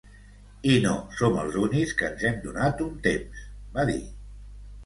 [0.69, 4.03] I no som els únics que ens hem donat un temps, va dir.